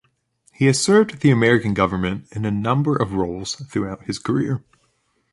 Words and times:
He 0.51 0.65
has 0.65 0.81
served 0.81 1.19
the 1.21 1.29
American 1.29 1.75
government 1.75 2.25
in 2.31 2.43
a 2.43 2.49
number 2.49 2.95
of 2.95 3.13
roles 3.13 3.53
throughout 3.69 4.05
his 4.05 4.17
career. 4.17 4.63